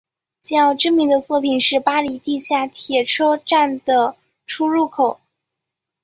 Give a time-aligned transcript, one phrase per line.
[0.41, 4.15] 较知名的作品是巴黎地下铁车站的
[4.47, 5.19] 出入口。